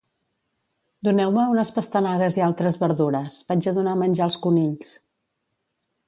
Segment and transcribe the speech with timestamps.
[1.07, 4.95] Doneu-me unes pastanagues i altres verdures, vaig a donar menjar als conills.